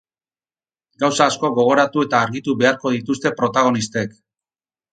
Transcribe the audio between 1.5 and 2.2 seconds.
gogoratu